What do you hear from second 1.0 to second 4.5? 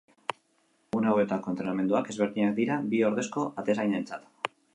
hauetako entrenamenduak ezberdinak dira bi ordezko atezainentzat.